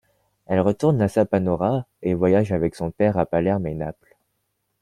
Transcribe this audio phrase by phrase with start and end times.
[0.47, 4.17] Elle retourne à Saponara et voyage avec son père à Palerme et Naples.